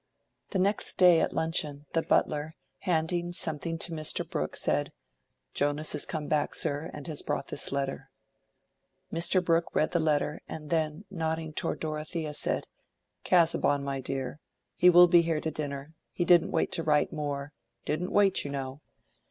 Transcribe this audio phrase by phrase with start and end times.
[0.49, 4.27] The next day, at luncheon, the butler, handing something to Mr.
[4.27, 4.93] Brooke, said,
[5.53, 8.09] "Jonas is come back, sir, and has brought this letter."
[9.13, 9.45] Mr.
[9.45, 12.65] Brooke read the letter, and then, nodding toward Dorothea, said,
[13.23, 14.39] "Casaubon, my dear:
[14.73, 18.81] he will be here to dinner; he didn't wait to write more—didn't wait, you know."